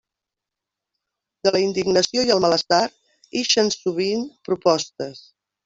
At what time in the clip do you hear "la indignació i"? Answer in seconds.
1.57-2.33